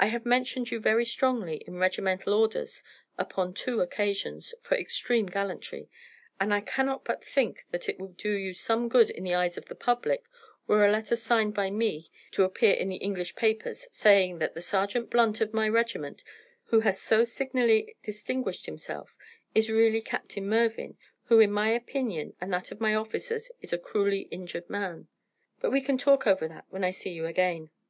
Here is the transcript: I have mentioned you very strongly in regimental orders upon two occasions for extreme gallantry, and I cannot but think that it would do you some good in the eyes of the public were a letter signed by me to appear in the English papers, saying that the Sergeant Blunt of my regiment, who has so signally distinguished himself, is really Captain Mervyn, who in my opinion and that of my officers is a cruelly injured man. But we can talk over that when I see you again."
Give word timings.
I 0.00 0.06
have 0.06 0.24
mentioned 0.24 0.70
you 0.70 0.80
very 0.80 1.04
strongly 1.04 1.56
in 1.66 1.76
regimental 1.76 2.32
orders 2.32 2.82
upon 3.18 3.52
two 3.52 3.82
occasions 3.82 4.54
for 4.62 4.78
extreme 4.78 5.26
gallantry, 5.26 5.90
and 6.40 6.54
I 6.54 6.62
cannot 6.62 7.04
but 7.04 7.22
think 7.22 7.66
that 7.70 7.86
it 7.86 8.00
would 8.00 8.16
do 8.16 8.30
you 8.32 8.54
some 8.54 8.88
good 8.88 9.10
in 9.10 9.24
the 9.24 9.34
eyes 9.34 9.58
of 9.58 9.66
the 9.66 9.74
public 9.74 10.24
were 10.66 10.86
a 10.86 10.90
letter 10.90 11.16
signed 11.16 11.52
by 11.52 11.68
me 11.68 12.06
to 12.30 12.44
appear 12.44 12.72
in 12.72 12.88
the 12.88 12.96
English 12.96 13.36
papers, 13.36 13.86
saying 13.92 14.38
that 14.38 14.54
the 14.54 14.62
Sergeant 14.62 15.10
Blunt 15.10 15.42
of 15.42 15.52
my 15.52 15.68
regiment, 15.68 16.22
who 16.68 16.80
has 16.80 16.98
so 16.98 17.22
signally 17.22 17.94
distinguished 18.02 18.64
himself, 18.64 19.14
is 19.54 19.68
really 19.70 20.00
Captain 20.00 20.46
Mervyn, 20.48 20.96
who 21.24 21.40
in 21.40 21.52
my 21.52 21.68
opinion 21.68 22.34
and 22.40 22.50
that 22.54 22.72
of 22.72 22.80
my 22.80 22.94
officers 22.94 23.50
is 23.60 23.74
a 23.74 23.78
cruelly 23.78 24.20
injured 24.30 24.70
man. 24.70 25.08
But 25.60 25.72
we 25.72 25.82
can 25.82 25.98
talk 25.98 26.26
over 26.26 26.48
that 26.48 26.64
when 26.70 26.84
I 26.84 26.90
see 26.90 27.10
you 27.10 27.26
again." 27.26 27.68